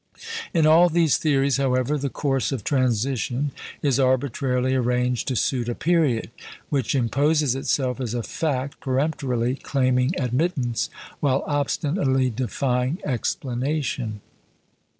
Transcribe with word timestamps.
In 0.51 0.65
all 0.65 0.89
these 0.89 1.17
theories, 1.19 1.57
however, 1.57 1.95
the 1.95 2.09
course 2.09 2.51
of 2.51 2.63
transition 2.63 3.51
is 3.83 3.99
arbitrarily 3.99 4.73
arranged 4.73 5.27
to 5.27 5.35
suit 5.35 5.69
a 5.69 5.75
period, 5.75 6.31
which 6.69 6.95
imposes 6.95 7.53
itself 7.53 8.01
as 8.01 8.15
a 8.15 8.23
fact 8.23 8.79
peremptorily 8.79 9.53
claiming 9.57 10.13
admittance, 10.19 10.89
while 11.19 11.43
obstinately 11.45 12.31
defying 12.31 12.97
explanation. 13.05 14.21